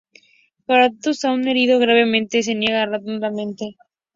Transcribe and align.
Kratos, 0.65 1.23
aún 1.25 1.47
herido 1.47 1.77
gravemente, 1.77 2.41
se 2.41 2.55
niega 2.55 2.87
rotundamente. 2.87 3.77